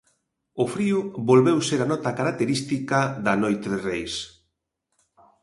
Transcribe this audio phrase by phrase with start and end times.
[0.63, 0.99] O frío
[1.29, 4.13] volveu ser a nota característica da noite de reis.